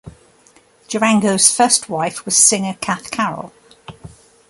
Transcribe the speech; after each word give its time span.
Durango's 0.87 1.55
first 1.55 1.87
wife 1.87 2.25
was 2.25 2.35
singer 2.35 2.75
Cath 2.81 3.11
Carroll. 3.11 3.53